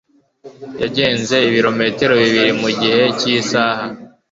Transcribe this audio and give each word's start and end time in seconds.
Yagenze 0.81 1.35
ibirometero 1.49 2.13
bibiri 2.21 2.51
mu 2.61 2.67
gice 2.79 2.99
cy'isaha. 3.19 3.83